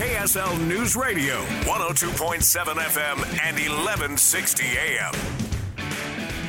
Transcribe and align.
KSL 0.00 0.66
News 0.66 0.96
Radio, 0.96 1.42
102.7 1.64 2.40
FM 2.74 3.16
and 3.44 3.56
1160 3.58 4.64
AM. 4.64 5.12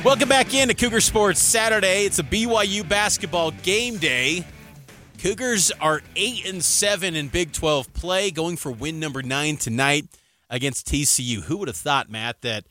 Welcome 0.02 0.30
back 0.30 0.54
into 0.54 0.72
Cougar 0.72 1.02
Sports 1.02 1.42
Saturday. 1.42 2.06
It's 2.06 2.18
a 2.18 2.22
BYU 2.22 2.88
basketball 2.88 3.50
game 3.50 3.98
day. 3.98 4.46
Cougars 5.18 5.70
are 5.82 6.00
8 6.16 6.46
and 6.46 6.64
7 6.64 7.14
in 7.14 7.28
Big 7.28 7.52
12 7.52 7.92
play, 7.92 8.30
going 8.30 8.56
for 8.56 8.72
win 8.72 8.98
number 8.98 9.22
9 9.22 9.58
tonight 9.58 10.06
against 10.48 10.88
TCU. 10.88 11.42
Who 11.42 11.58
would 11.58 11.68
have 11.68 11.76
thought, 11.76 12.08
Matt, 12.08 12.40
that 12.40 12.64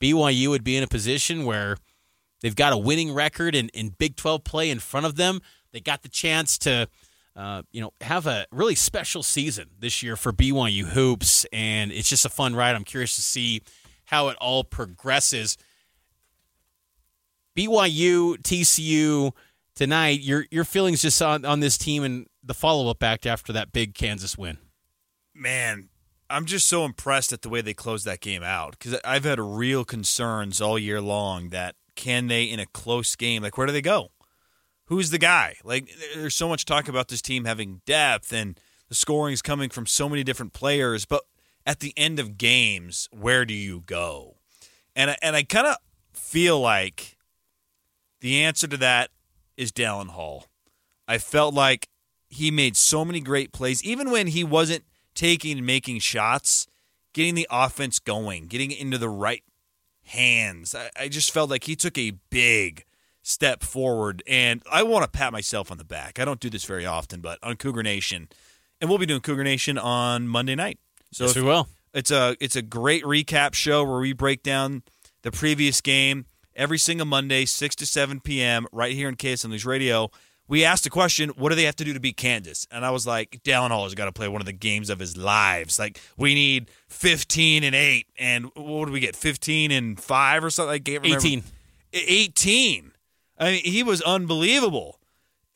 BYU 0.00 0.50
would 0.50 0.62
be 0.62 0.76
in 0.76 0.84
a 0.84 0.88
position 0.88 1.46
where 1.46 1.78
they've 2.42 2.54
got 2.54 2.72
a 2.72 2.78
winning 2.78 3.12
record 3.12 3.56
in, 3.56 3.70
in 3.70 3.88
Big 3.88 4.14
12 4.14 4.44
play 4.44 4.70
in 4.70 4.78
front 4.78 5.04
of 5.04 5.16
them? 5.16 5.42
They 5.72 5.80
got 5.80 6.02
the 6.02 6.08
chance 6.08 6.58
to 6.58 6.86
uh, 7.38 7.62
you 7.70 7.80
know, 7.80 7.92
have 8.00 8.26
a 8.26 8.46
really 8.50 8.74
special 8.74 9.22
season 9.22 9.68
this 9.78 10.02
year 10.02 10.16
for 10.16 10.32
BYU 10.32 10.82
hoops, 10.82 11.46
and 11.52 11.92
it's 11.92 12.08
just 12.08 12.24
a 12.24 12.28
fun 12.28 12.56
ride. 12.56 12.74
I'm 12.74 12.82
curious 12.82 13.14
to 13.14 13.22
see 13.22 13.62
how 14.06 14.28
it 14.28 14.36
all 14.40 14.64
progresses. 14.64 15.56
BYU, 17.56 18.38
TCU 18.38 19.30
tonight. 19.76 20.20
Your 20.20 20.46
your 20.50 20.64
feelings 20.64 21.00
just 21.00 21.22
on 21.22 21.44
on 21.44 21.60
this 21.60 21.78
team 21.78 22.02
and 22.02 22.26
the 22.42 22.54
follow 22.54 22.90
up 22.90 23.02
act 23.04 23.24
after 23.24 23.52
that 23.52 23.70
big 23.70 23.94
Kansas 23.94 24.36
win. 24.36 24.58
Man, 25.32 25.90
I'm 26.28 26.44
just 26.44 26.66
so 26.66 26.84
impressed 26.84 27.32
at 27.32 27.42
the 27.42 27.48
way 27.48 27.60
they 27.60 27.74
closed 27.74 28.04
that 28.04 28.20
game 28.20 28.42
out 28.42 28.72
because 28.72 28.98
I've 29.04 29.24
had 29.24 29.38
real 29.38 29.84
concerns 29.84 30.60
all 30.60 30.76
year 30.76 31.00
long 31.00 31.50
that 31.50 31.76
can 31.94 32.26
they 32.26 32.44
in 32.44 32.58
a 32.58 32.66
close 32.66 33.14
game 33.14 33.44
like 33.44 33.56
where 33.56 33.68
do 33.68 33.72
they 33.72 33.82
go? 33.82 34.10
Who's 34.88 35.10
the 35.10 35.18
guy? 35.18 35.56
Like 35.64 35.90
there's 36.14 36.34
so 36.34 36.48
much 36.48 36.64
talk 36.64 36.88
about 36.88 37.08
this 37.08 37.20
team 37.22 37.44
having 37.44 37.82
depth 37.84 38.32
and 38.32 38.58
the 38.88 38.94
scoring 38.94 39.34
is 39.34 39.42
coming 39.42 39.68
from 39.68 39.84
so 39.84 40.08
many 40.08 40.24
different 40.24 40.54
players, 40.54 41.04
but 41.04 41.24
at 41.66 41.80
the 41.80 41.92
end 41.94 42.18
of 42.18 42.38
games, 42.38 43.06
where 43.12 43.44
do 43.44 43.52
you 43.52 43.82
go? 43.84 44.36
And 44.96 45.14
and 45.20 45.36
I 45.36 45.42
kind 45.42 45.66
of 45.66 45.76
feel 46.12 46.58
like 46.58 47.18
the 48.20 48.42
answer 48.42 48.66
to 48.66 48.78
that 48.78 49.10
is 49.58 49.72
Dallin 49.72 50.08
Hall. 50.08 50.46
I 51.06 51.18
felt 51.18 51.52
like 51.52 51.88
he 52.28 52.50
made 52.50 52.76
so 52.76 53.04
many 53.04 53.20
great 53.20 53.52
plays, 53.52 53.84
even 53.84 54.10
when 54.10 54.28
he 54.28 54.42
wasn't 54.42 54.84
taking 55.14 55.58
and 55.58 55.66
making 55.66 55.98
shots, 55.98 56.66
getting 57.12 57.34
the 57.34 57.46
offense 57.50 57.98
going, 57.98 58.46
getting 58.46 58.70
it 58.70 58.80
into 58.80 58.96
the 58.96 59.08
right 59.10 59.44
hands. 60.04 60.74
I, 60.74 60.90
I 60.98 61.08
just 61.08 61.30
felt 61.30 61.50
like 61.50 61.64
he 61.64 61.76
took 61.76 61.98
a 61.98 62.12
big 62.30 62.84
step 63.28 63.62
forward, 63.62 64.22
and 64.26 64.62
I 64.70 64.82
want 64.82 65.04
to 65.04 65.10
pat 65.10 65.32
myself 65.32 65.70
on 65.70 65.76
the 65.76 65.84
back. 65.84 66.18
I 66.18 66.24
don't 66.24 66.40
do 66.40 66.48
this 66.48 66.64
very 66.64 66.86
often, 66.86 67.20
but 67.20 67.38
on 67.42 67.56
Cougar 67.56 67.82
Nation, 67.82 68.28
and 68.80 68.88
we'll 68.88 68.98
be 68.98 69.06
doing 69.06 69.20
Cougar 69.20 69.44
Nation 69.44 69.76
on 69.76 70.26
Monday 70.26 70.54
night. 70.54 70.78
So 71.12 71.26
yes, 71.26 71.36
we 71.36 71.42
will. 71.42 71.68
It's 71.92 72.10
a 72.10 72.36
it's 72.40 72.56
a 72.56 72.62
great 72.62 73.04
recap 73.04 73.54
show 73.54 73.84
where 73.84 74.00
we 74.00 74.12
break 74.12 74.42
down 74.42 74.82
the 75.22 75.30
previous 75.30 75.80
game 75.80 76.24
every 76.56 76.78
single 76.78 77.06
Monday, 77.06 77.44
6 77.44 77.76
to 77.76 77.86
7 77.86 78.20
p.m., 78.20 78.66
right 78.72 78.92
here 78.92 79.08
in 79.08 79.16
News 79.20 79.66
Radio. 79.66 80.10
We 80.48 80.64
asked 80.64 80.84
the 80.84 80.90
question, 80.90 81.28
what 81.36 81.50
do 81.50 81.54
they 81.54 81.64
have 81.64 81.76
to 81.76 81.84
do 81.84 81.92
to 81.92 82.00
beat 82.00 82.16
Kansas? 82.16 82.66
And 82.70 82.84
I 82.84 82.90
was 82.90 83.06
like, 83.06 83.42
Dallin 83.44 83.68
Hall 83.68 83.84
has 83.84 83.94
got 83.94 84.06
to 84.06 84.12
play 84.12 84.28
one 84.28 84.40
of 84.40 84.46
the 84.46 84.52
games 84.52 84.88
of 84.88 84.98
his 84.98 85.14
lives. 85.14 85.78
Like, 85.78 86.00
we 86.16 86.34
need 86.34 86.70
15 86.88 87.64
and 87.64 87.74
8. 87.74 88.06
And 88.18 88.46
what 88.54 88.86
do 88.86 88.92
we 88.92 89.00
get? 89.00 89.14
15 89.14 89.70
and 89.70 90.00
5 90.00 90.44
or 90.44 90.48
something? 90.48 90.72
I 90.72 90.78
can't 90.78 91.02
remember. 91.02 91.26
18. 91.26 91.42
18. 91.92 92.92
I 93.38 93.52
mean, 93.52 93.62
he 93.64 93.82
was 93.82 94.02
unbelievable. 94.02 94.98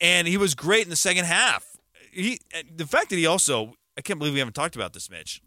And 0.01 0.27
he 0.27 0.37
was 0.37 0.55
great 0.55 0.83
in 0.83 0.89
the 0.89 0.95
second 0.95 1.25
half. 1.25 1.77
He, 2.11 2.39
the 2.75 2.85
fact 2.85 3.09
that 3.09 3.15
he 3.15 3.25
also, 3.25 3.75
I 3.97 4.01
can't 4.01 4.19
believe 4.19 4.33
we 4.33 4.39
haven't 4.39 4.53
talked 4.53 4.75
about 4.75 4.93
this, 4.93 5.09
Mitch, 5.09 5.41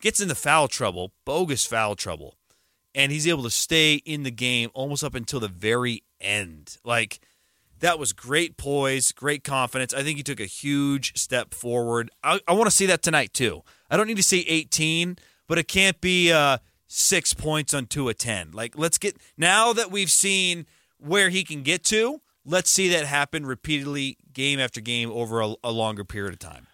gets 0.00 0.20
into 0.20 0.34
foul 0.34 0.68
trouble, 0.68 1.12
bogus 1.24 1.64
foul 1.64 1.94
trouble 1.94 2.36
and 2.94 3.12
he's 3.12 3.26
able 3.26 3.42
to 3.42 3.50
stay 3.50 3.94
in 3.94 4.22
the 4.22 4.30
game 4.30 4.70
almost 4.74 5.02
up 5.02 5.14
until 5.14 5.40
the 5.40 5.48
very 5.48 6.02
end. 6.20 6.76
Like 6.84 7.20
that 7.80 7.98
was 7.98 8.12
great 8.12 8.56
poise, 8.56 9.12
great 9.12 9.44
confidence. 9.44 9.94
I 9.94 10.02
think 10.02 10.18
he 10.18 10.22
took 10.22 10.40
a 10.40 10.46
huge 10.46 11.16
step 11.16 11.54
forward. 11.54 12.10
I, 12.22 12.40
I 12.46 12.52
want 12.52 12.66
to 12.66 12.76
see 12.76 12.86
that 12.86 13.02
tonight 13.02 13.32
too. 13.32 13.62
I 13.90 13.96
don't 13.96 14.06
need 14.06 14.16
to 14.16 14.22
see 14.22 14.44
18, 14.48 15.16
but 15.48 15.58
it 15.58 15.68
can't 15.68 16.00
be 16.00 16.32
uh, 16.32 16.58
six 16.86 17.34
points 17.34 17.74
on 17.74 17.86
two 17.86 18.08
of 18.08 18.18
ten. 18.18 18.50
Like 18.52 18.76
let's 18.76 18.98
get 18.98 19.16
now 19.36 19.72
that 19.72 19.90
we've 19.90 20.10
seen 20.10 20.66
where 21.02 21.28
he 21.28 21.44
can 21.44 21.62
get 21.62 21.84
to. 21.84 22.20
Let's 22.44 22.70
see 22.70 22.88
that 22.88 23.06
happen 23.06 23.46
repeatedly, 23.46 24.16
game 24.32 24.58
after 24.58 24.80
game, 24.80 25.10
over 25.12 25.40
a, 25.40 25.54
a 25.62 25.70
longer 25.70 26.04
period 26.04 26.32
of 26.32 26.38
time 26.38 26.66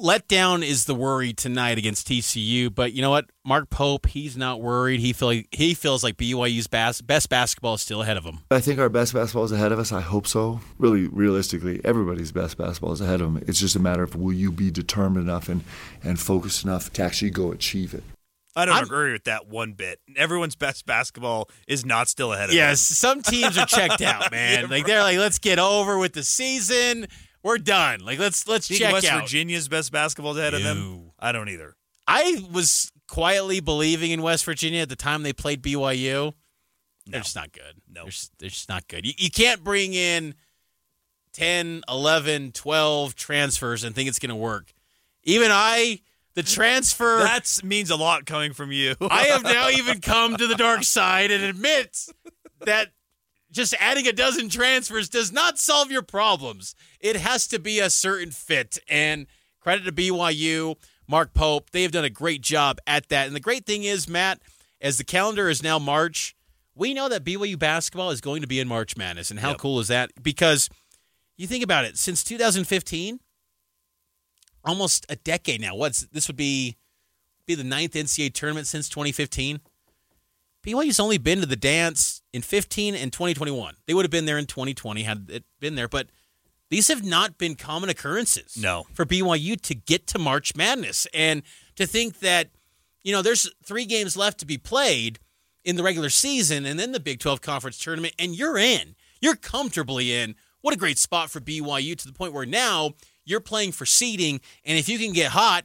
letdown 0.00 0.64
is 0.64 0.84
the 0.86 0.94
worry 0.94 1.32
tonight 1.32 1.78
against 1.78 2.08
TCU, 2.08 2.74
but 2.74 2.92
you 2.92 3.02
know 3.02 3.10
what? 3.10 3.26
Mark 3.44 3.70
Pope, 3.70 4.06
he's 4.06 4.36
not 4.36 4.60
worried. 4.60 5.00
He 5.00 5.12
feel 5.12 5.42
he 5.50 5.74
feels 5.74 6.02
like 6.02 6.16
BYU's 6.16 6.66
best, 6.66 7.06
best 7.06 7.28
basketball 7.28 7.74
is 7.74 7.82
still 7.82 8.02
ahead 8.02 8.16
of 8.16 8.24
him. 8.24 8.40
I 8.50 8.60
think 8.60 8.78
our 8.78 8.88
best 8.88 9.14
basketball 9.14 9.44
is 9.44 9.52
ahead 9.52 9.72
of 9.72 9.78
us. 9.78 9.92
I 9.92 10.00
hope 10.00 10.26
so. 10.26 10.60
Really, 10.78 11.06
realistically, 11.08 11.80
everybody's 11.84 12.32
best 12.32 12.56
basketball 12.56 12.92
is 12.92 13.00
ahead 13.00 13.20
of 13.20 13.34
them. 13.34 13.44
It's 13.46 13.60
just 13.60 13.76
a 13.76 13.80
matter 13.80 14.02
of 14.02 14.16
will 14.16 14.32
you 14.32 14.50
be 14.50 14.70
determined 14.70 15.28
enough 15.28 15.48
and, 15.48 15.62
and 16.02 16.18
focused 16.18 16.64
enough 16.64 16.92
to 16.94 17.02
actually 17.02 17.30
go 17.30 17.52
achieve 17.52 17.94
it. 17.94 18.04
I 18.56 18.64
don't 18.66 18.76
I'm, 18.76 18.84
agree 18.84 19.12
with 19.12 19.24
that 19.24 19.48
one 19.48 19.72
bit. 19.72 20.00
Everyone's 20.16 20.54
best 20.54 20.86
basketball 20.86 21.48
is 21.66 21.84
not 21.84 22.08
still 22.08 22.32
ahead 22.32 22.44
of 22.44 22.50
them. 22.50 22.56
yes, 22.56 22.88
them. 22.88 22.94
some 22.94 23.22
teams 23.22 23.58
are 23.58 23.66
checked 23.66 24.00
out, 24.00 24.30
man. 24.32 24.62
yeah, 24.62 24.66
like 24.68 24.86
they're 24.86 25.02
like, 25.02 25.18
let's 25.18 25.38
get 25.38 25.58
over 25.58 25.98
with 25.98 26.12
the 26.12 26.22
season 26.22 27.06
we're 27.44 27.58
done. 27.58 28.00
Like 28.00 28.18
let's 28.18 28.48
let's 28.48 28.66
check 28.66 28.92
West 28.92 29.06
out. 29.06 29.20
Virginia's 29.20 29.68
best 29.68 29.92
basketball 29.92 30.36
ahead 30.36 30.54
of 30.54 30.62
them. 30.64 31.12
I 31.20 31.30
don't 31.30 31.48
either. 31.48 31.76
I 32.08 32.42
was 32.50 32.90
quietly 33.06 33.60
believing 33.60 34.10
in 34.10 34.22
West 34.22 34.44
Virginia 34.44 34.80
at 34.80 34.88
the 34.88 34.96
time 34.96 35.22
they 35.22 35.32
played 35.32 35.62
BYU. 35.62 36.24
No. 36.26 36.32
They're 37.06 37.20
just 37.20 37.36
not 37.36 37.52
good. 37.52 37.82
No, 37.88 38.02
they're 38.02 38.10
just, 38.10 38.32
they're 38.38 38.48
just 38.48 38.68
not 38.68 38.88
good. 38.88 39.06
You, 39.06 39.12
you 39.18 39.30
can't 39.30 39.62
bring 39.62 39.92
in 39.92 40.34
10, 41.34 41.82
11, 41.88 42.52
12 42.52 43.14
transfers 43.14 43.84
and 43.84 43.94
think 43.94 44.08
it's 44.08 44.18
going 44.18 44.30
to 44.30 44.36
work. 44.36 44.72
Even 45.22 45.48
I, 45.50 46.00
the 46.34 46.42
transfer. 46.42 47.18
That 47.18 47.60
means 47.64 47.90
a 47.90 47.96
lot 47.96 48.26
coming 48.26 48.52
from 48.52 48.72
you. 48.72 48.94
I 49.00 49.24
have 49.26 49.42
now 49.42 49.70
even 49.70 50.00
come 50.00 50.36
to 50.36 50.46
the 50.46 50.56
dark 50.56 50.84
side 50.84 51.30
and 51.30 51.42
admit 51.42 52.06
that 52.60 52.88
just 53.50 53.74
adding 53.78 54.06
a 54.06 54.12
dozen 54.12 54.48
transfers 54.48 55.08
does 55.08 55.32
not 55.32 55.58
solve 55.58 55.90
your 55.90 56.02
problems. 56.02 56.74
It 57.00 57.16
has 57.16 57.46
to 57.48 57.58
be 57.58 57.78
a 57.78 57.88
certain 57.88 58.32
fit. 58.32 58.78
And 58.88 59.26
credit 59.60 59.84
to 59.84 59.92
BYU, 59.92 60.76
Mark 61.06 61.32
Pope, 61.34 61.70
they 61.70 61.82
have 61.82 61.92
done 61.92 62.04
a 62.04 62.10
great 62.10 62.42
job 62.42 62.78
at 62.86 63.08
that. 63.08 63.26
And 63.26 63.36
the 63.36 63.40
great 63.40 63.64
thing 63.64 63.84
is, 63.84 64.08
Matt, 64.08 64.40
as 64.80 64.98
the 64.98 65.04
calendar 65.04 65.48
is 65.48 65.62
now 65.62 65.78
March, 65.78 66.34
we 66.74 66.92
know 66.92 67.08
that 67.08 67.24
BYU 67.24 67.58
basketball 67.58 68.10
is 68.10 68.20
going 68.20 68.42
to 68.42 68.48
be 68.48 68.58
in 68.58 68.66
March 68.66 68.96
Madness. 68.96 69.30
And 69.30 69.38
how 69.38 69.50
yep. 69.50 69.58
cool 69.58 69.78
is 69.78 69.88
that? 69.88 70.10
Because 70.20 70.68
you 71.36 71.46
think 71.46 71.62
about 71.62 71.84
it, 71.84 71.96
since 71.96 72.24
2015, 72.24 73.20
almost 74.64 75.06
a 75.08 75.16
decade 75.16 75.60
now. 75.60 75.74
What's 75.74 76.06
this 76.06 76.28
would 76.28 76.36
be 76.36 76.76
be 77.46 77.54
the 77.54 77.64
ninth 77.64 77.92
NCAA 77.92 78.32
tournament 78.32 78.66
since 78.66 78.88
2015. 78.88 79.60
BYU's 80.64 80.98
only 80.98 81.18
been 81.18 81.40
to 81.40 81.46
the 81.46 81.56
dance 81.56 82.22
in 82.32 82.42
15 82.42 82.94
and 82.94 83.12
2021. 83.12 83.76
They 83.86 83.94
would 83.94 84.04
have 84.04 84.10
been 84.10 84.24
there 84.24 84.38
in 84.38 84.46
2020 84.46 85.02
had 85.02 85.26
it 85.30 85.44
been 85.60 85.74
there, 85.74 85.88
but 85.88 86.08
these 86.70 86.88
have 86.88 87.04
not 87.04 87.36
been 87.36 87.54
common 87.54 87.90
occurrences. 87.90 88.56
No. 88.56 88.86
For 88.94 89.04
BYU 89.04 89.60
to 89.60 89.74
get 89.74 90.06
to 90.08 90.18
March 90.18 90.56
Madness 90.56 91.06
and 91.12 91.42
to 91.76 91.86
think 91.86 92.20
that, 92.20 92.48
you 93.02 93.12
know, 93.12 93.20
there's 93.20 93.50
three 93.62 93.84
games 93.84 94.16
left 94.16 94.38
to 94.38 94.46
be 94.46 94.56
played 94.56 95.18
in 95.64 95.76
the 95.76 95.82
regular 95.82 96.08
season 96.08 96.64
and 96.64 96.78
then 96.78 96.92
the 96.92 97.00
Big 97.00 97.20
12 97.20 97.42
conference 97.42 97.78
tournament, 97.78 98.14
and 98.18 98.34
you're 98.34 98.58
in. 98.58 98.94
You're 99.20 99.36
comfortably 99.36 100.14
in. 100.14 100.34
What 100.62 100.74
a 100.74 100.78
great 100.78 100.98
spot 100.98 101.30
for 101.30 101.40
BYU 101.40 101.96
to 101.96 102.06
the 102.06 102.14
point 102.14 102.32
where 102.32 102.46
now 102.46 102.94
you're 103.24 103.40
playing 103.40 103.72
for 103.72 103.86
seeding, 103.86 104.40
and 104.64 104.78
if 104.78 104.88
you 104.88 104.98
can 104.98 105.12
get 105.12 105.32
hot, 105.32 105.64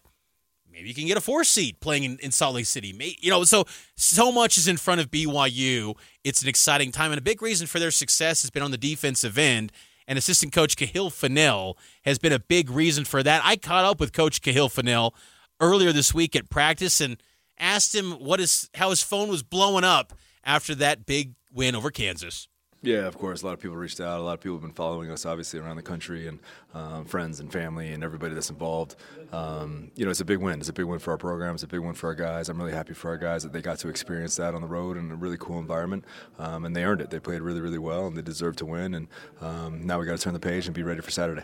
maybe 0.71 0.87
you 0.87 0.93
can 0.93 1.07
get 1.07 1.17
a 1.17 1.21
four 1.21 1.43
seed 1.43 1.79
playing 1.79 2.03
in, 2.03 2.17
in 2.19 2.31
Salt 2.31 2.55
Lake 2.55 2.65
City. 2.65 2.93
You 3.21 3.29
know, 3.29 3.43
so 3.43 3.65
so 3.95 4.31
much 4.31 4.57
is 4.57 4.67
in 4.67 4.77
front 4.77 5.01
of 5.01 5.11
BYU. 5.11 5.95
It's 6.23 6.41
an 6.41 6.49
exciting 6.49 6.91
time, 6.91 7.11
and 7.11 7.19
a 7.19 7.23
big 7.23 7.41
reason 7.41 7.67
for 7.67 7.79
their 7.79 7.91
success 7.91 8.41
has 8.41 8.49
been 8.49 8.63
on 8.63 8.71
the 8.71 8.77
defensive 8.77 9.37
end. 9.37 9.71
And 10.07 10.17
assistant 10.17 10.53
coach 10.53 10.75
Kahil 10.75 11.13
Fennell 11.13 11.77
has 12.03 12.17
been 12.17 12.33
a 12.33 12.39
big 12.39 12.71
reason 12.71 13.05
for 13.05 13.21
that. 13.21 13.43
I 13.45 13.55
caught 13.55 13.85
up 13.85 13.99
with 13.99 14.11
Coach 14.11 14.41
Kahil 14.41 14.71
Fennell 14.71 15.13
earlier 15.59 15.91
this 15.91 16.15
week 16.15 16.35
at 16.35 16.49
practice 16.49 16.99
and 16.99 17.21
asked 17.59 17.93
him 17.93 18.13
what 18.13 18.39
his 18.39 18.69
how 18.73 18.89
his 18.89 19.03
phone 19.03 19.29
was 19.29 19.43
blowing 19.43 19.83
up 19.83 20.13
after 20.43 20.73
that 20.75 21.05
big 21.05 21.35
win 21.53 21.75
over 21.75 21.91
Kansas. 21.91 22.47
Yeah, 22.81 23.07
of 23.07 23.17
course. 23.17 23.41
A 23.41 23.45
lot 23.45 23.53
of 23.53 23.59
people 23.59 23.75
reached 23.75 23.99
out. 23.99 24.19
A 24.19 24.23
lot 24.23 24.33
of 24.35 24.39
people 24.39 24.55
have 24.55 24.61
been 24.61 24.71
following 24.71 25.11
us, 25.11 25.25
obviously, 25.25 25.59
around 25.59 25.75
the 25.75 25.81
country, 25.81 26.27
and 26.27 26.39
um, 26.73 27.03
friends 27.03 27.41
and 27.41 27.51
family 27.51 27.91
and 27.91 28.05
everybody 28.05 28.33
that's 28.33 28.49
involved. 28.49 28.95
Um, 29.33 29.91
you 29.95 30.05
know, 30.05 30.11
it's 30.11 30.21
a 30.21 30.25
big 30.25 30.37
win. 30.39 30.61
It's 30.61 30.69
a 30.69 30.73
big 30.73 30.85
win 30.85 30.99
for 30.99 31.11
our 31.11 31.17
program. 31.17 31.55
It's 31.55 31.63
a 31.63 31.67
big 31.67 31.81
win 31.81 31.93
for 31.93 32.07
our 32.07 32.15
guys. 32.15 32.47
I'm 32.47 32.57
really 32.57 32.71
happy 32.71 32.93
for 32.93 33.09
our 33.09 33.17
guys 33.17 33.43
that 33.43 33.51
they 33.51 33.61
got 33.61 33.79
to 33.79 33.89
experience 33.89 34.37
that 34.37 34.55
on 34.55 34.61
the 34.61 34.67
road 34.67 34.95
in 34.95 35.11
a 35.11 35.15
really 35.15 35.37
cool 35.37 35.59
environment, 35.59 36.05
um, 36.37 36.63
and 36.63 36.73
they 36.73 36.85
earned 36.85 37.01
it. 37.01 37.09
They 37.09 37.19
played 37.19 37.41
really, 37.41 37.59
really 37.59 37.77
well, 37.77 38.07
and 38.07 38.15
they 38.15 38.21
deserve 38.21 38.55
to 38.57 38.65
win. 38.65 38.93
And 38.93 39.07
um, 39.41 39.85
now 39.85 39.99
we 39.99 40.05
got 40.05 40.17
to 40.17 40.23
turn 40.23 40.33
the 40.33 40.39
page 40.39 40.65
and 40.65 40.73
be 40.73 40.83
ready 40.83 41.01
for 41.01 41.11
Saturday. 41.11 41.43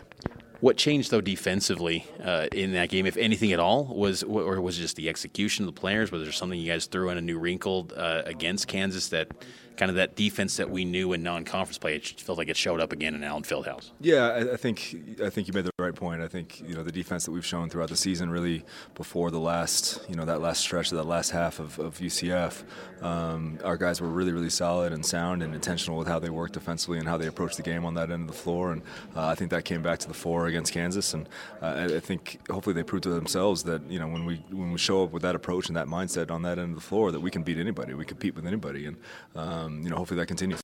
What 0.60 0.78
changed 0.78 1.10
though 1.10 1.20
defensively 1.20 2.06
uh, 2.24 2.46
in 2.50 2.72
that 2.72 2.88
game, 2.88 3.04
if 3.04 3.18
anything 3.18 3.52
at 3.52 3.60
all, 3.60 3.84
was 3.84 4.22
or 4.22 4.58
was 4.62 4.78
it 4.78 4.80
just 4.80 4.96
the 4.96 5.10
execution 5.10 5.68
of 5.68 5.74
the 5.74 5.78
players? 5.78 6.10
Was 6.10 6.22
there 6.22 6.32
something 6.32 6.58
you 6.58 6.72
guys 6.72 6.86
threw 6.86 7.10
in 7.10 7.18
a 7.18 7.20
new 7.20 7.38
wrinkle 7.38 7.90
uh, 7.94 8.22
against 8.24 8.66
Kansas 8.66 9.08
that 9.08 9.28
kind 9.76 9.90
of 9.90 9.96
that 9.96 10.16
defense 10.16 10.56
that 10.56 10.70
we 10.70 10.84
knew 10.84 11.12
in 11.12 11.22
non-conference 11.22 11.78
play. 11.78 11.96
It 11.96 12.20
felt 12.20 12.38
like 12.38 12.48
it 12.48 12.56
showed 12.56 12.80
up 12.80 12.92
again 12.92 13.14
in 13.14 13.22
Allen 13.22 13.42
Fieldhouse. 13.42 13.90
Yeah, 14.00 14.28
I, 14.28 14.52
I, 14.54 14.56
think 14.56 14.96
I 15.22 15.30
think 15.30 15.48
you 15.48 15.54
made 15.54 15.64
the 15.64 15.70
right 15.78 15.94
point. 15.94 16.22
I 16.22 16.28
think 16.28 16.60
you 16.66 16.74
know 16.74 16.82
the 16.82 16.92
defense 16.92 17.24
that 17.24 17.32
we've 17.32 17.46
shown 17.46 17.68
throughout 17.68 17.88
the 17.88 17.96
season, 17.96 18.30
really 18.30 18.64
before 18.94 19.30
the 19.30 19.40
last 19.40 20.00
you 20.08 20.16
know 20.16 20.24
that 20.24 20.40
last 20.40 20.60
stretch, 20.60 20.90
of 20.92 20.98
that 20.98 21.04
last 21.06 21.30
half 21.30 21.58
of, 21.58 21.78
of 21.78 21.98
UCF, 21.98 22.64
um, 23.02 23.58
our 23.64 23.76
guys 23.76 24.00
were 24.00 24.08
really 24.08 24.32
really 24.32 24.50
solid 24.50 24.92
and 24.92 25.04
sound 25.04 25.42
and 25.42 25.54
intentional 25.54 25.98
with 25.98 26.08
how 26.08 26.18
they 26.18 26.30
worked 26.30 26.54
defensively 26.54 26.98
and 26.98 27.08
how 27.08 27.16
they 27.16 27.26
approached 27.26 27.56
the 27.56 27.62
game 27.62 27.84
on 27.84 27.94
that 27.94 28.10
end 28.10 28.22
of 28.22 28.28
the 28.28 28.42
floor. 28.42 28.72
And 28.72 28.82
uh, 29.14 29.26
I 29.26 29.34
think 29.34 29.50
that 29.50 29.64
came 29.64 29.82
back 29.82 29.98
to 30.00 30.08
the 30.08 30.14
fore 30.14 30.46
against 30.46 30.72
Kansas. 30.72 31.14
And 31.14 31.28
uh, 31.62 31.88
I 31.94 32.00
think 32.00 32.40
hopefully 32.50 32.74
they 32.74 32.82
proved 32.82 33.04
to 33.04 33.10
themselves 33.10 33.62
that 33.64 33.82
you 33.90 33.98
know 33.98 34.08
when 34.08 34.24
we 34.24 34.36
when 34.50 34.72
we 34.72 34.78
show 34.78 35.04
up 35.04 35.12
with 35.12 35.22
that 35.22 35.34
approach 35.34 35.68
and 35.68 35.76
that 35.76 35.86
mindset 35.86 36.30
on 36.30 36.42
that 36.42 36.58
end 36.58 36.70
of 36.70 36.74
the 36.76 36.86
floor, 36.86 37.12
that 37.12 37.20
we 37.20 37.30
can 37.30 37.42
beat 37.42 37.58
anybody, 37.58 37.94
we 37.94 38.04
compete 38.04 38.34
with 38.34 38.46
anybody, 38.46 38.86
and 38.86 38.96
um, 39.34 39.65
Um, 39.66 39.82
you 39.82 39.90
know 39.90 39.96
hopefully 39.96 40.18
that 40.20 40.26
continues. 40.26 40.60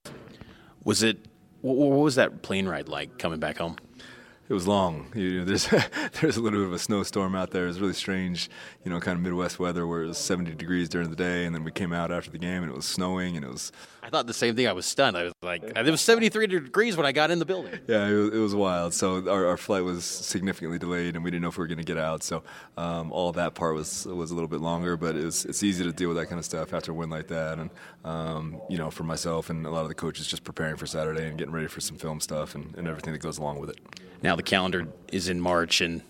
Was 0.84 1.02
it? 1.02 1.18
What, 1.60 1.76
what 1.76 1.98
was 1.98 2.14
that 2.14 2.42
plane 2.42 2.66
ride 2.66 2.88
like 2.88 3.18
coming 3.18 3.40
back 3.40 3.58
home? 3.58 3.76
It 4.48 4.54
was 4.54 4.66
long. 4.66 5.06
You 5.14 5.38
know, 5.38 5.44
there's 5.44 5.66
there's 6.20 6.36
a 6.36 6.40
little 6.40 6.60
bit 6.60 6.66
of 6.66 6.72
a 6.72 6.78
snowstorm 6.78 7.34
out 7.34 7.50
there. 7.50 7.64
It 7.64 7.68
was 7.68 7.80
really 7.80 7.92
strange, 7.92 8.50
you 8.84 8.90
know, 8.90 9.00
kind 9.00 9.16
of 9.16 9.22
Midwest 9.22 9.58
weather 9.58 9.86
where 9.86 10.02
it 10.02 10.08
was 10.08 10.18
70 10.18 10.54
degrees 10.54 10.88
during 10.88 11.10
the 11.10 11.16
day, 11.16 11.46
and 11.46 11.54
then 11.54 11.64
we 11.64 11.70
came 11.70 11.92
out 11.92 12.10
after 12.10 12.30
the 12.30 12.38
game 12.38 12.62
and 12.62 12.70
it 12.70 12.74
was 12.74 12.84
snowing 12.84 13.36
and 13.36 13.44
it 13.44 13.50
was. 13.50 13.72
I 14.02 14.10
thought 14.10 14.26
the 14.26 14.34
same 14.34 14.56
thing. 14.56 14.66
I 14.66 14.72
was 14.72 14.84
stunned. 14.84 15.16
I 15.16 15.24
was 15.24 15.32
like, 15.42 15.62
it 15.62 15.90
was 15.90 16.00
73 16.00 16.48
degrees 16.48 16.96
when 16.96 17.06
I 17.06 17.12
got 17.12 17.30
in 17.30 17.38
the 17.38 17.44
building. 17.44 17.78
Yeah, 17.86 18.08
it 18.08 18.12
was, 18.12 18.34
it 18.34 18.38
was 18.38 18.54
wild. 18.54 18.94
So 18.94 19.30
our, 19.30 19.46
our, 19.46 19.56
flight 19.56 19.84
was 19.84 20.04
significantly 20.04 20.78
delayed, 20.78 21.14
and 21.14 21.24
we 21.24 21.30
didn't 21.30 21.42
know 21.42 21.48
if 21.48 21.56
we 21.56 21.62
were 21.62 21.68
going 21.68 21.78
to 21.78 21.84
get 21.84 21.98
out. 21.98 22.24
So 22.24 22.42
um, 22.76 23.12
all 23.12 23.30
that 23.32 23.54
part 23.54 23.76
was 23.76 24.04
was 24.06 24.32
a 24.32 24.34
little 24.34 24.48
bit 24.48 24.60
longer, 24.60 24.96
but 24.96 25.14
it's 25.14 25.44
it's 25.44 25.62
easy 25.62 25.84
to 25.84 25.92
deal 25.92 26.08
with 26.08 26.16
that 26.16 26.26
kind 26.26 26.40
of 26.40 26.44
stuff 26.44 26.74
after 26.74 26.90
a 26.90 26.94
win 26.94 27.10
like 27.10 27.28
that. 27.28 27.58
And 27.60 27.70
um, 28.04 28.60
you 28.68 28.76
know, 28.76 28.90
for 28.90 29.04
myself 29.04 29.50
and 29.50 29.64
a 29.66 29.70
lot 29.70 29.82
of 29.82 29.88
the 29.88 29.94
coaches, 29.94 30.26
just 30.26 30.42
preparing 30.42 30.76
for 30.76 30.86
Saturday 30.86 31.28
and 31.28 31.38
getting 31.38 31.54
ready 31.54 31.68
for 31.68 31.80
some 31.80 31.96
film 31.96 32.18
stuff 32.18 32.56
and, 32.56 32.74
and 32.76 32.88
everything 32.88 33.12
that 33.12 33.22
goes 33.22 33.38
along 33.38 33.60
with 33.60 33.70
it. 33.70 33.78
Now 34.22 34.31
the 34.36 34.42
calendar 34.42 34.88
is 35.10 35.28
in 35.28 35.40
March, 35.40 35.80
and 35.80 36.02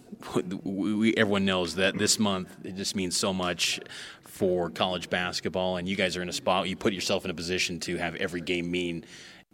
we, 0.63 1.15
everyone 1.15 1.45
knows 1.45 1.75
that 1.77 1.99
this 1.99 2.19
month 2.19 2.49
it 2.65 2.77
just 2.77 2.95
means 2.95 3.17
so 3.17 3.33
much 3.33 3.81
for 4.25 4.71
college 4.71 5.11
basketball. 5.11 5.77
And 5.77 5.89
you 5.89 5.97
guys 5.97 6.17
are 6.17 6.23
in 6.23 6.29
a 6.29 6.33
spot 6.33 6.69
you 6.69 6.77
put 6.77 6.93
yourself 6.93 7.25
in 7.25 7.31
a 7.31 7.35
position 7.35 7.79
to 7.81 7.97
have 7.99 8.15
every 8.17 8.41
game 8.41 8.71
mean 8.71 9.05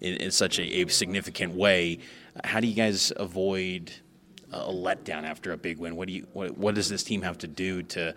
in, 0.00 0.15
in 0.15 0.31
such 0.31 0.59
a, 0.59 0.62
a, 0.62 0.88
significant 0.88 1.55
way. 1.55 1.99
How 2.44 2.61
do 2.61 2.67
you 2.67 2.75
guys 2.75 3.12
avoid 3.17 3.93
a 4.53 4.73
letdown 4.73 5.25
after 5.25 5.53
a 5.53 5.56
big 5.56 5.79
win? 5.79 5.97
What 5.97 6.09
do 6.09 6.14
you 6.14 6.26
what, 6.32 6.56
what 6.56 6.75
does 6.75 6.88
this 6.88 7.03
team 7.03 7.23
have 7.23 7.38
to 7.38 7.49
do 7.49 7.82
to 7.82 8.14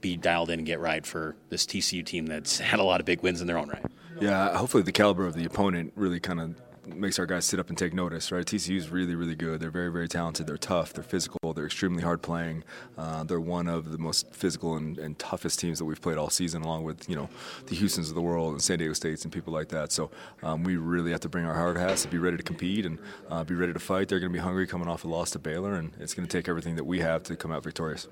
be 0.00 0.16
dialed 0.16 0.50
in 0.50 0.60
and 0.60 0.66
get 0.66 0.80
right 0.80 1.06
for 1.06 1.36
this 1.48 1.64
TCU 1.64 2.04
team 2.04 2.26
that's 2.26 2.58
had 2.58 2.80
a 2.80 2.84
lot 2.84 3.00
of 3.00 3.06
big 3.06 3.22
wins 3.22 3.40
in 3.40 3.46
their 3.46 3.58
own 3.58 3.68
right? 3.68 3.84
Yeah, 4.20 4.56
hopefully 4.56 4.82
the 4.82 4.92
caliber 4.92 5.26
of 5.26 5.34
the 5.34 5.44
opponent 5.44 5.92
really 5.96 6.20
kind 6.20 6.40
of 6.40 6.60
makes 6.86 7.18
our 7.18 7.26
guys 7.26 7.44
sit 7.44 7.60
up 7.60 7.68
and 7.68 7.78
take 7.78 7.94
notice, 7.94 8.32
right? 8.32 8.44
TCU 8.44 8.76
is 8.76 8.90
really, 8.90 9.14
really 9.14 9.34
good. 9.34 9.60
They're 9.60 9.70
very, 9.70 9.90
very 9.90 10.08
talented. 10.08 10.46
They're 10.46 10.56
tough. 10.56 10.92
They're 10.92 11.04
physical. 11.04 11.52
They're 11.52 11.66
extremely 11.66 12.02
hard 12.02 12.22
playing. 12.22 12.64
Uh, 12.98 13.24
they're 13.24 13.40
one 13.40 13.68
of 13.68 13.92
the 13.92 13.98
most 13.98 14.34
physical 14.34 14.76
and, 14.76 14.98
and, 14.98 15.18
toughest 15.18 15.60
teams 15.60 15.78
that 15.78 15.84
we've 15.84 16.00
played 16.00 16.18
all 16.18 16.30
season, 16.30 16.62
along 16.62 16.84
with 16.84 17.08
you 17.08 17.14
know 17.14 17.28
the 17.66 17.74
Houston's 17.76 18.08
of 18.08 18.14
the 18.14 18.22
world 18.22 18.52
and 18.52 18.62
San 18.62 18.78
Diego 18.78 18.94
States 18.94 19.24
and 19.24 19.32
people 19.32 19.52
like 19.52 19.68
that. 19.68 19.92
So 19.92 20.10
um, 20.42 20.64
we 20.64 20.76
really 20.76 21.10
have 21.12 21.20
to 21.20 21.28
bring 21.28 21.44
our 21.44 21.54
hard 21.54 21.76
hats 21.76 22.02
to 22.02 22.08
be 22.08 22.18
ready 22.18 22.36
to 22.36 22.42
compete 22.42 22.86
and 22.86 22.98
uh, 23.30 23.44
be 23.44 23.54
ready 23.54 23.72
to 23.72 23.78
fight. 23.78 24.08
They're 24.08 24.20
going 24.20 24.32
to 24.32 24.38
be 24.38 24.42
hungry 24.42 24.66
coming 24.66 24.88
off 24.88 25.04
a 25.04 25.08
loss 25.08 25.30
to 25.32 25.38
Baylor, 25.38 25.74
and 25.74 25.92
it's 26.00 26.14
going 26.14 26.26
to 26.26 26.36
take 26.36 26.48
everything 26.48 26.76
that 26.76 26.84
we 26.84 27.00
have 27.00 27.22
to 27.24 27.36
come 27.36 27.52
out 27.52 27.62
victorious. 27.62 28.08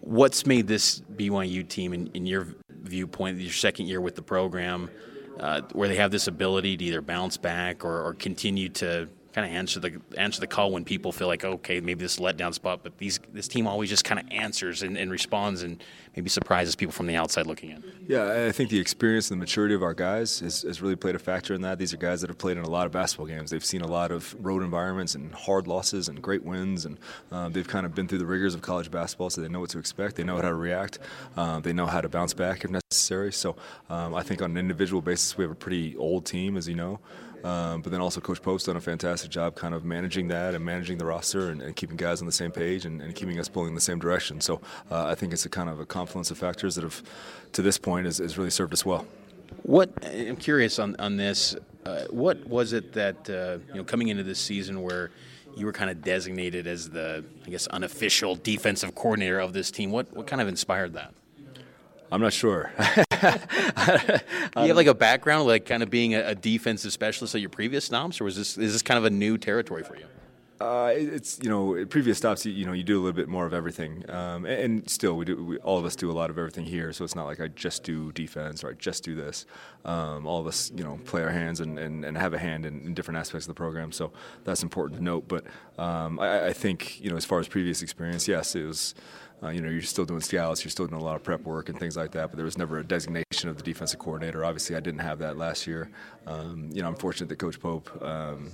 What's 0.00 0.44
made 0.46 0.66
this 0.66 1.00
BYU 1.00 1.66
team, 1.66 1.94
in, 1.94 2.08
in 2.08 2.26
your 2.26 2.48
viewpoint, 2.68 3.38
your 3.38 3.52
second 3.52 3.86
year 3.86 4.00
with 4.00 4.16
the 4.16 4.22
program? 4.22 4.90
Uh, 5.40 5.62
where 5.72 5.88
they 5.88 5.96
have 5.96 6.10
this 6.10 6.26
ability 6.26 6.76
to 6.76 6.84
either 6.84 7.00
bounce 7.02 7.36
back 7.36 7.84
or, 7.84 8.02
or 8.06 8.14
continue 8.14 8.68
to 8.68 9.08
kind 9.34 9.50
of 9.50 9.52
answer 9.52 9.80
the 9.80 10.00
answer 10.16 10.40
the 10.40 10.46
call 10.46 10.70
when 10.70 10.84
people 10.84 11.10
feel 11.10 11.26
like 11.26 11.44
okay 11.44 11.80
maybe 11.80 12.04
this 12.04 12.18
letdown 12.18 12.54
spot 12.54 12.80
but 12.84 12.96
these 12.98 13.18
this 13.32 13.48
team 13.48 13.66
always 13.66 13.90
just 13.90 14.04
kind 14.04 14.20
of 14.20 14.26
answers 14.30 14.84
and, 14.84 14.96
and, 14.96 15.10
responds 15.10 15.64
and 15.64 15.82
maybe 16.14 16.28
surprises 16.28 16.76
people 16.76 16.92
from 16.92 17.08
the 17.08 17.16
outside 17.16 17.46
looking 17.46 17.70
in. 17.70 17.82
Yeah 18.06 18.46
i 18.46 18.52
think 18.52 18.70
the 18.70 18.78
experience 18.78 19.30
and 19.30 19.40
the 19.40 19.42
maturity 19.42 19.74
of 19.74 19.82
our 19.82 19.92
guys 19.92 20.38
has, 20.38 20.62
has 20.62 20.80
really 20.80 20.94
played 20.94 21.16
a 21.16 21.18
factor 21.18 21.52
in 21.52 21.62
that. 21.62 21.78
These 21.78 21.92
are 21.92 21.96
guys 21.96 22.20
that 22.20 22.30
have 22.30 22.38
played 22.38 22.56
in 22.56 22.64
a 22.64 22.70
lot 22.70 22.86
of 22.86 22.92
basketball 22.92 23.26
games. 23.26 23.50
They've 23.50 23.64
seen 23.64 23.80
a 23.80 23.88
lot 23.88 24.12
of 24.12 24.36
road 24.38 24.62
environments 24.62 25.16
and 25.16 25.34
hard 25.34 25.66
losses 25.66 26.08
and 26.08 26.22
great 26.22 26.44
wins 26.44 26.84
and 26.84 26.98
uh, 27.32 27.48
they've 27.48 27.66
kind 27.66 27.84
of 27.86 27.94
been 27.94 28.06
through 28.06 28.18
the 28.18 28.26
rigors 28.26 28.54
of 28.54 28.62
college 28.62 28.90
basketball 28.90 29.30
so 29.30 29.40
they 29.40 29.48
know 29.48 29.60
what 29.60 29.70
to 29.70 29.78
expect. 29.78 30.14
They 30.14 30.24
know 30.24 30.36
how 30.36 30.42
to 30.42 30.54
react. 30.54 31.00
Uh, 31.36 31.58
they 31.58 31.72
know 31.72 31.86
how 31.86 32.00
to 32.00 32.08
bounce 32.08 32.34
back 32.34 32.64
if 32.64 32.70
necessary. 32.70 33.32
So 33.32 33.56
um, 33.90 34.14
i 34.14 34.22
think 34.22 34.42
on 34.42 34.52
an 34.52 34.56
individual 34.56 35.02
basis 35.02 35.36
we 35.36 35.42
have 35.42 35.50
a 35.50 35.56
pretty 35.56 35.96
old 35.96 36.24
team 36.24 36.56
as 36.56 36.68
you 36.68 36.76
know 36.76 37.00
um, 37.44 37.82
but 37.82 37.92
then 37.92 38.00
also 38.00 38.20
Coach 38.20 38.40
Pope's 38.40 38.64
done 38.64 38.76
a 38.76 38.80
fantastic 38.80 39.30
job 39.30 39.54
kind 39.54 39.74
of 39.74 39.84
managing 39.84 40.28
that 40.28 40.54
and 40.54 40.64
managing 40.64 40.96
the 40.96 41.04
roster 41.04 41.50
and, 41.50 41.60
and 41.60 41.76
keeping 41.76 41.96
guys 41.96 42.20
on 42.20 42.26
the 42.26 42.32
same 42.32 42.50
page 42.50 42.86
and, 42.86 43.02
and, 43.02 43.14
keeping 43.14 43.38
us 43.38 43.48
pulling 43.48 43.68
in 43.68 43.74
the 43.74 43.80
same 43.82 43.98
direction. 43.98 44.40
So 44.40 44.62
uh, 44.90 45.04
I 45.06 45.14
think 45.14 45.34
it's 45.34 45.44
a 45.44 45.50
kind 45.50 45.68
of 45.68 45.78
a 45.78 45.84
confluence 45.84 46.30
of 46.30 46.38
factors 46.38 46.74
that 46.76 46.84
have, 46.84 47.02
to 47.52 47.60
this 47.60 47.76
point, 47.76 48.06
has, 48.06 48.16
has 48.16 48.38
really 48.38 48.50
served 48.50 48.72
us 48.72 48.84
well. 48.84 49.06
What 49.62 49.90
I'm 50.04 50.36
curious 50.36 50.78
on 50.78 50.96
on 50.98 51.16
this. 51.16 51.54
Uh, 51.84 52.04
what 52.08 52.46
was 52.46 52.72
it 52.72 52.94
that 52.94 53.28
uh, 53.28 53.58
you 53.68 53.74
know 53.74 53.84
coming 53.84 54.08
into 54.08 54.22
this 54.22 54.38
season 54.38 54.82
where 54.82 55.10
you 55.54 55.66
were 55.66 55.72
kind 55.72 55.90
of 55.90 56.02
designated 56.02 56.66
as 56.66 56.88
the 56.88 57.24
I 57.46 57.50
guess 57.50 57.66
unofficial 57.66 58.36
defensive 58.36 58.94
coordinator 58.94 59.38
of 59.38 59.52
this 59.52 59.70
team? 59.70 59.90
What 59.90 60.14
what 60.16 60.26
kind 60.26 60.40
of 60.40 60.48
inspired 60.48 60.94
that? 60.94 61.14
I'm 62.12 62.20
not 62.20 62.32
sure. 62.32 62.70
you 62.78 62.86
have 63.16 64.76
like 64.76 64.86
a 64.86 64.90
um, 64.90 64.96
background, 64.96 65.46
like 65.46 65.66
kind 65.66 65.82
of 65.82 65.90
being 65.90 66.14
a, 66.14 66.34
defensive 66.34 66.92
specialist 66.92 67.34
at 67.34 67.40
your 67.40 67.50
previous 67.50 67.84
stops, 67.84 68.20
or 68.20 68.24
was 68.24 68.36
this 68.36 68.56
is 68.58 68.72
this 68.72 68.82
kind 68.82 68.98
of 68.98 69.04
a 69.04 69.10
new 69.10 69.38
territory 69.38 69.82
for 69.82 69.96
you? 69.96 70.04
Uh, 70.64 70.94
it's 70.96 71.38
you 71.42 71.50
know 71.50 71.84
previous 71.84 72.16
stops 72.16 72.46
you, 72.46 72.52
you, 72.52 72.64
know 72.64 72.72
you 72.72 72.82
do 72.82 72.96
a 72.96 73.02
little 73.02 73.12
bit 73.12 73.28
more 73.28 73.44
of 73.44 73.52
everything. 73.52 74.02
Um, 74.08 74.46
and, 74.46 74.60
and, 74.62 74.90
still 74.90 75.14
we 75.14 75.26
do 75.26 75.44
we, 75.44 75.58
all 75.58 75.76
of 75.76 75.84
us 75.84 75.94
do 75.94 76.10
a 76.10 76.16
lot 76.16 76.30
of 76.30 76.38
everything 76.38 76.64
here 76.64 76.90
so 76.90 77.04
it's 77.04 77.14
not 77.14 77.26
like 77.26 77.38
I 77.38 77.48
just 77.48 77.82
do 77.82 78.12
defense 78.12 78.64
or 78.64 78.70
I 78.70 78.72
just 78.72 79.04
do 79.04 79.14
this. 79.14 79.44
Um, 79.84 80.26
all 80.26 80.40
of 80.40 80.46
us 80.46 80.72
you 80.74 80.82
know 80.82 80.98
play 81.04 81.22
our 81.22 81.28
hands 81.28 81.60
and, 81.60 81.78
and, 81.78 82.02
and 82.02 82.16
have 82.16 82.32
a 82.32 82.38
hand 82.38 82.64
in, 82.64 82.80
in, 82.86 82.94
different 82.94 83.18
aspects 83.18 83.44
of 83.44 83.48
the 83.48 83.58
program 83.58 83.92
so 83.92 84.12
that's 84.44 84.62
important 84.62 85.00
to 85.00 85.04
note. 85.04 85.28
But 85.28 85.44
um, 85.76 86.18
I, 86.18 86.46
I, 86.46 86.52
think 86.54 86.98
you 86.98 87.10
know 87.10 87.16
as 87.16 87.26
far 87.26 87.40
as 87.40 87.46
previous 87.46 87.82
experience 87.82 88.26
yes 88.26 88.56
it 88.56 88.64
was 88.64 88.94
uh, 89.42 89.50
you 89.50 89.60
know, 89.60 89.68
you're 89.68 89.82
still 89.82 90.06
doing 90.06 90.22
scouts, 90.22 90.64
you're 90.64 90.70
still 90.70 90.86
doing 90.86 91.02
a 91.02 91.04
lot 91.04 91.16
of 91.16 91.22
prep 91.22 91.42
work 91.42 91.68
and 91.68 91.78
things 91.78 91.98
like 91.98 92.12
that, 92.12 92.30
but 92.30 92.36
there 92.36 92.46
was 92.46 92.56
never 92.56 92.78
a 92.78 92.84
designation 92.84 93.23
of 93.50 93.56
the 93.56 93.62
defensive 93.62 93.98
coordinator. 93.98 94.44
Obviously, 94.44 94.76
I 94.76 94.80
didn't 94.80 95.00
have 95.00 95.18
that 95.20 95.36
last 95.36 95.66
year. 95.66 95.90
Um, 96.26 96.70
you 96.72 96.82
know, 96.82 96.88
I'm 96.88 96.94
fortunate 96.94 97.28
that 97.28 97.38
Coach 97.38 97.60
Pope 97.60 97.90
um, 98.02 98.50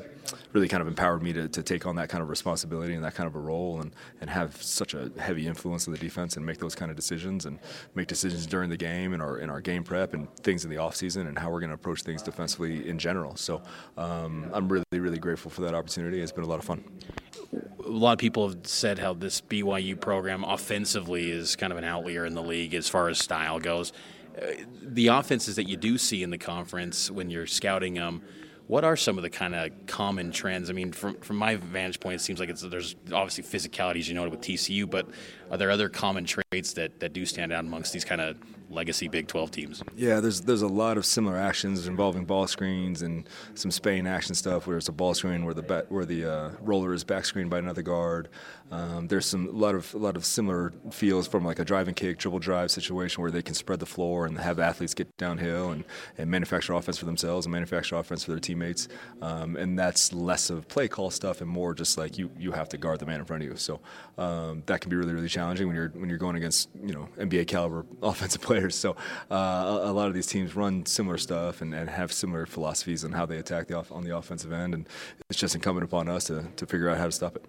really 0.52 0.68
kind 0.68 0.80
of 0.80 0.88
empowered 0.88 1.22
me 1.22 1.32
to, 1.32 1.48
to 1.48 1.62
take 1.62 1.86
on 1.86 1.96
that 1.96 2.08
kind 2.08 2.22
of 2.22 2.28
responsibility 2.28 2.94
and 2.94 3.04
that 3.04 3.14
kind 3.14 3.26
of 3.26 3.34
a 3.34 3.38
role 3.38 3.80
and, 3.80 3.92
and 4.20 4.28
have 4.28 4.60
such 4.62 4.94
a 4.94 5.10
heavy 5.18 5.46
influence 5.46 5.86
on 5.86 5.92
the 5.92 5.98
defense 5.98 6.36
and 6.36 6.44
make 6.44 6.58
those 6.58 6.74
kind 6.74 6.90
of 6.90 6.96
decisions 6.96 7.46
and 7.46 7.58
make 7.94 8.08
decisions 8.08 8.46
during 8.46 8.70
the 8.70 8.76
game 8.76 9.12
and 9.12 9.22
our, 9.22 9.38
in 9.38 9.50
our 9.50 9.60
game 9.60 9.84
prep 9.84 10.14
and 10.14 10.34
things 10.38 10.64
in 10.64 10.70
the 10.70 10.76
offseason 10.76 11.28
and 11.28 11.38
how 11.38 11.50
we're 11.50 11.60
going 11.60 11.70
to 11.70 11.74
approach 11.74 12.02
things 12.02 12.22
defensively 12.22 12.88
in 12.88 12.98
general. 12.98 13.36
So 13.36 13.62
um, 13.96 14.50
I'm 14.52 14.68
really, 14.68 14.84
really 14.92 15.18
grateful 15.18 15.50
for 15.50 15.62
that 15.62 15.74
opportunity. 15.74 16.20
It's 16.20 16.32
been 16.32 16.44
a 16.44 16.48
lot 16.48 16.58
of 16.58 16.64
fun 16.64 16.84
a 17.52 17.88
lot 17.88 18.12
of 18.12 18.18
people 18.18 18.48
have 18.48 18.58
said 18.64 18.98
how 18.98 19.14
this 19.14 19.40
BYU 19.40 19.98
program 19.98 20.44
offensively 20.44 21.30
is 21.30 21.56
kind 21.56 21.72
of 21.72 21.78
an 21.78 21.84
outlier 21.84 22.24
in 22.24 22.34
the 22.34 22.42
league 22.42 22.74
as 22.74 22.88
far 22.88 23.08
as 23.08 23.18
style 23.18 23.58
goes. 23.58 23.92
The 24.82 25.08
offenses 25.08 25.56
that 25.56 25.68
you 25.68 25.76
do 25.76 25.98
see 25.98 26.22
in 26.22 26.30
the 26.30 26.38
conference 26.38 27.10
when 27.10 27.30
you're 27.30 27.46
scouting 27.46 27.94
them, 27.94 28.22
what 28.66 28.84
are 28.84 28.96
some 28.96 29.18
of 29.18 29.22
the 29.22 29.30
kind 29.30 29.54
of 29.54 29.70
common 29.86 30.30
trends? 30.30 30.70
I 30.70 30.72
mean, 30.72 30.92
from 30.92 31.16
from 31.16 31.36
my 31.36 31.56
vantage 31.56 31.98
point, 31.98 32.16
it 32.16 32.20
seems 32.20 32.38
like 32.38 32.48
it's 32.48 32.62
there's 32.62 32.94
obviously 33.12 33.42
physicalities 33.42 34.06
you 34.06 34.14
know 34.14 34.28
with 34.28 34.40
TCU, 34.40 34.88
but 34.88 35.08
are 35.50 35.56
there 35.56 35.70
other 35.70 35.88
common 35.88 36.24
traits 36.24 36.72
that, 36.74 37.00
that 37.00 37.12
do 37.12 37.26
stand 37.26 37.52
out 37.52 37.64
amongst 37.64 37.92
these 37.92 38.04
kind 38.04 38.20
of 38.20 38.36
legacy 38.70 39.08
Big 39.08 39.26
12 39.26 39.50
teams. 39.50 39.82
Yeah, 39.96 40.20
there's 40.20 40.42
there's 40.42 40.62
a 40.62 40.68
lot 40.68 40.96
of 40.96 41.04
similar 41.04 41.36
actions 41.36 41.86
involving 41.86 42.24
ball 42.24 42.46
screens 42.46 43.02
and 43.02 43.28
some 43.54 43.70
Spain 43.70 44.06
action 44.06 44.34
stuff 44.34 44.66
where 44.66 44.76
it's 44.76 44.88
a 44.88 44.92
ball 44.92 45.14
screen 45.14 45.44
where 45.44 45.54
the 45.54 45.84
where 45.88 46.04
the 46.04 46.24
uh, 46.24 46.50
roller 46.60 46.94
is 46.94 47.04
back 47.04 47.24
screened 47.24 47.50
by 47.50 47.58
another 47.58 47.82
guard. 47.82 48.28
Um, 48.70 49.08
there's 49.08 49.26
some 49.26 49.48
a 49.48 49.50
lot 49.50 49.74
of 49.74 49.92
a 49.94 49.98
lot 49.98 50.16
of 50.16 50.24
similar 50.24 50.72
feels 50.90 51.26
from 51.26 51.44
like 51.44 51.58
a 51.58 51.64
driving 51.64 51.94
kick, 51.94 52.18
dribble 52.18 52.38
drive 52.38 52.70
situation 52.70 53.20
where 53.20 53.30
they 53.30 53.42
can 53.42 53.54
spread 53.54 53.80
the 53.80 53.86
floor 53.86 54.26
and 54.26 54.38
have 54.38 54.60
athletes 54.60 54.94
get 54.94 55.14
downhill 55.16 55.70
and, 55.70 55.84
and 56.16 56.30
manufacture 56.30 56.74
offense 56.74 56.96
for 56.96 57.04
themselves 57.04 57.46
and 57.46 57.52
manufacture 57.52 57.96
offense 57.96 58.24
for 58.24 58.30
their 58.30 58.40
teammates. 58.40 58.86
Um, 59.20 59.56
and 59.56 59.78
that's 59.78 60.12
less 60.12 60.50
of 60.50 60.68
play 60.68 60.86
call 60.86 61.10
stuff 61.10 61.40
and 61.40 61.50
more 61.50 61.74
just 61.74 61.98
like 61.98 62.16
you 62.16 62.30
you 62.38 62.52
have 62.52 62.68
to 62.68 62.78
guard 62.78 63.00
the 63.00 63.06
man 63.06 63.18
in 63.18 63.26
front 63.26 63.42
of 63.42 63.48
you. 63.48 63.56
So 63.56 63.80
um, 64.18 64.62
that 64.66 64.80
can 64.80 64.90
be 64.90 64.96
really 64.96 65.14
really 65.14 65.28
challenging 65.28 65.66
when 65.66 65.74
you're 65.74 65.88
when 65.88 66.08
you're 66.08 66.18
going 66.18 66.36
against 66.36 66.68
you 66.80 66.94
know 66.94 67.08
NBA 67.18 67.48
caliber 67.48 67.84
offensive 68.02 68.40
players. 68.40 68.59
So 68.68 68.96
uh, 69.30 69.34
a, 69.34 69.90
a, 69.90 69.92
lot 69.92 70.08
of 70.08 70.14
these 70.14 70.26
teams 70.26 70.54
run 70.54 70.84
similar 70.84 71.16
stuff 71.16 71.62
and, 71.62 71.72
and 71.72 71.88
have 71.88 72.12
similar 72.12 72.44
philosophies 72.44 73.04
on 73.04 73.12
how 73.12 73.24
they 73.24 73.38
attack 73.38 73.68
the 73.68 73.78
off, 73.78 73.90
on 73.90 74.04
the 74.04 74.16
offensive 74.16 74.52
end, 74.52 74.74
and 74.74 74.88
it's 75.30 75.38
just 75.38 75.54
incumbent 75.54 75.84
upon 75.84 76.08
us 76.08 76.24
to, 76.24 76.44
to 76.56 76.66
figure 76.66 76.90
out 76.90 76.98
how 76.98 77.06
to 77.06 77.12
stop 77.12 77.36
it. 77.36 77.44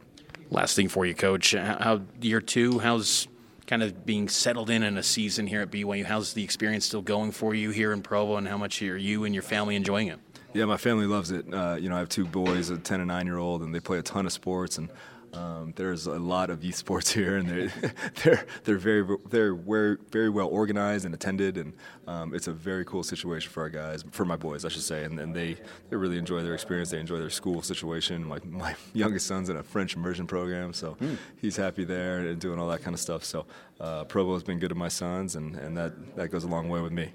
Last 0.49 0.75
thing 0.75 0.87
for 0.87 1.05
you, 1.05 1.13
Coach. 1.13 1.53
How 1.53 2.01
year 2.21 2.41
two? 2.41 2.79
How's 2.79 3.27
kind 3.67 3.81
of 3.83 4.05
being 4.05 4.27
settled 4.27 4.69
in 4.69 4.83
in 4.83 4.97
a 4.97 5.03
season 5.03 5.47
here 5.47 5.61
at 5.61 5.71
BYU? 5.71 6.05
How's 6.05 6.33
the 6.33 6.43
experience 6.43 6.85
still 6.85 7.01
going 7.01 7.31
for 7.31 7.55
you 7.55 7.71
here 7.71 7.93
in 7.93 8.01
Provo, 8.01 8.35
and 8.37 8.47
how 8.47 8.57
much 8.57 8.81
are 8.81 8.97
you 8.97 9.23
and 9.23 9.33
your 9.33 9.43
family 9.43 9.75
enjoying 9.75 10.07
it? 10.07 10.19
Yeah, 10.53 10.65
my 10.65 10.77
family 10.77 11.05
loves 11.05 11.31
it. 11.31 11.45
Uh, 11.53 11.77
you 11.79 11.89
know, 11.89 11.95
I 11.95 11.99
have 11.99 12.09
two 12.09 12.25
boys, 12.25 12.69
a 12.69 12.77
10 12.77 12.99
and 12.99 13.07
9 13.07 13.25
year 13.25 13.37
old, 13.37 13.61
and 13.61 13.73
they 13.73 13.79
play 13.79 13.99
a 13.99 14.01
ton 14.01 14.25
of 14.25 14.33
sports. 14.33 14.77
And 14.77 14.89
um, 15.33 15.73
there's 15.77 16.07
a 16.07 16.19
lot 16.19 16.49
of 16.49 16.63
youth 16.63 16.75
sports 16.75 17.11
here, 17.13 17.37
and 17.37 17.47
they're 17.47 17.93
they're 18.23 18.45
they're 18.63 18.77
very 18.77 19.17
they're 19.29 19.53
very 19.53 19.97
very 20.11 20.29
well 20.29 20.47
organized 20.47 21.05
and 21.05 21.13
attended, 21.13 21.57
and 21.57 21.73
um, 22.07 22.33
it's 22.33 22.47
a 22.47 22.51
very 22.51 22.83
cool 22.85 23.03
situation 23.03 23.49
for 23.49 23.63
our 23.63 23.69
guys, 23.69 24.03
for 24.11 24.25
my 24.25 24.35
boys, 24.35 24.65
I 24.65 24.69
should 24.69 24.81
say, 24.81 25.03
and, 25.03 25.19
and 25.19 25.33
they 25.33 25.55
they 25.89 25.95
really 25.95 26.17
enjoy 26.17 26.43
their 26.43 26.53
experience. 26.53 26.91
They 26.91 26.99
enjoy 26.99 27.19
their 27.19 27.29
school 27.29 27.61
situation. 27.61 28.25
My 28.25 28.39
my 28.43 28.75
youngest 28.93 29.27
son's 29.27 29.49
in 29.49 29.57
a 29.57 29.63
French 29.63 29.95
immersion 29.95 30.27
program, 30.27 30.73
so 30.73 30.95
mm. 30.95 31.17
he's 31.37 31.55
happy 31.55 31.85
there 31.85 32.19
and 32.19 32.39
doing 32.39 32.59
all 32.59 32.67
that 32.69 32.83
kind 32.83 32.93
of 32.93 32.99
stuff. 32.99 33.23
So 33.23 33.45
uh, 33.79 34.03
Provo 34.05 34.33
has 34.33 34.43
been 34.43 34.59
good 34.59 34.69
to 34.69 34.75
my 34.75 34.89
sons, 34.89 35.35
and, 35.35 35.55
and 35.55 35.77
that 35.77 36.15
that 36.17 36.29
goes 36.29 36.43
a 36.43 36.47
long 36.47 36.67
way 36.67 36.81
with 36.81 36.91
me. 36.91 37.11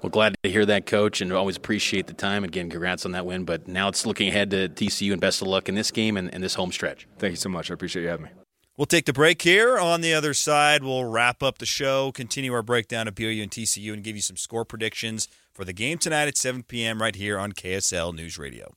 Well, 0.00 0.10
glad 0.10 0.36
to 0.44 0.50
hear 0.50 0.64
that, 0.66 0.86
Coach, 0.86 1.20
and 1.20 1.32
always 1.32 1.56
appreciate 1.56 2.06
the 2.06 2.12
time. 2.12 2.44
Again, 2.44 2.70
congrats 2.70 3.04
on 3.04 3.12
that 3.12 3.26
win. 3.26 3.44
But 3.44 3.66
now 3.66 3.88
it's 3.88 4.06
looking 4.06 4.28
ahead 4.28 4.50
to 4.50 4.68
TCU, 4.68 5.12
and 5.12 5.20
best 5.20 5.42
of 5.42 5.48
luck 5.48 5.68
in 5.68 5.74
this 5.74 5.90
game 5.90 6.16
and, 6.16 6.32
and 6.32 6.42
this 6.42 6.54
home 6.54 6.70
stretch. 6.70 7.08
Thank 7.18 7.32
you 7.32 7.36
so 7.36 7.48
much. 7.48 7.70
I 7.70 7.74
appreciate 7.74 8.02
you 8.02 8.08
having 8.08 8.26
me. 8.26 8.30
We'll 8.76 8.86
take 8.86 9.06
the 9.06 9.12
break 9.12 9.42
here. 9.42 9.76
On 9.76 10.02
the 10.02 10.14
other 10.14 10.34
side, 10.34 10.84
we'll 10.84 11.04
wrap 11.04 11.42
up 11.42 11.58
the 11.58 11.66
show, 11.66 12.12
continue 12.12 12.52
our 12.54 12.62
breakdown 12.62 13.08
of 13.08 13.16
BYU 13.16 13.42
and 13.42 13.50
TCU, 13.50 13.92
and 13.92 14.04
give 14.04 14.14
you 14.14 14.22
some 14.22 14.36
score 14.36 14.64
predictions 14.64 15.26
for 15.52 15.64
the 15.64 15.72
game 15.72 15.98
tonight 15.98 16.28
at 16.28 16.36
7 16.36 16.62
p.m. 16.62 17.02
right 17.02 17.16
here 17.16 17.40
on 17.40 17.50
KSL 17.50 18.14
News 18.14 18.38
Radio. 18.38 18.76